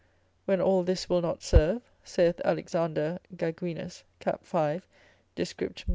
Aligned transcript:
When 0.45 0.59
all 0.59 0.81
this 0.81 1.09
will 1.09 1.21
not 1.21 1.43
serve, 1.43 1.83
saith 2.03 2.41
Alexander 2.43 3.19
Gaguinus, 3.37 4.01
cap. 4.19 4.43
5. 4.43 4.87
descript. 5.35 5.85